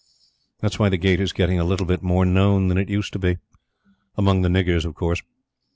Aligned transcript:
That's 0.61 0.79
why 0.79 0.89
the 0.89 0.97
Gate 0.97 1.19
is 1.19 1.31
getting 1.31 1.59
a 1.59 1.63
little 1.63 1.85
bit 1.85 2.01
more 2.01 2.25
known 2.25 2.69
than 2.69 2.79
it 2.79 2.89
used 2.89 3.13
to 3.13 3.19
be. 3.19 3.37
Among 4.17 4.41
the 4.41 4.49
niggers 4.49 4.83
of 4.83 4.95
course. 4.95 5.21